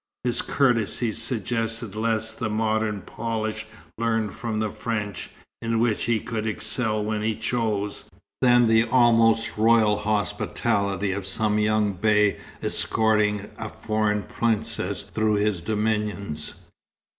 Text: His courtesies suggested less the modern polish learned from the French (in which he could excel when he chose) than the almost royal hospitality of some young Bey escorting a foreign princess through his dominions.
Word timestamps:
His 0.23 0.41
courtesies 0.41 1.21
suggested 1.21 1.95
less 1.95 2.31
the 2.31 2.49
modern 2.49 3.01
polish 3.03 3.67
learned 3.99 4.33
from 4.33 4.59
the 4.59 4.71
French 4.71 5.29
(in 5.61 5.77
which 5.79 6.05
he 6.05 6.19
could 6.19 6.47
excel 6.47 7.03
when 7.05 7.21
he 7.21 7.35
chose) 7.35 8.05
than 8.41 8.65
the 8.65 8.85
almost 8.85 9.59
royal 9.59 9.99
hospitality 9.99 11.11
of 11.11 11.27
some 11.27 11.59
young 11.59 11.93
Bey 11.93 12.39
escorting 12.63 13.51
a 13.59 13.69
foreign 13.69 14.23
princess 14.23 15.03
through 15.03 15.35
his 15.35 15.61
dominions. 15.61 16.55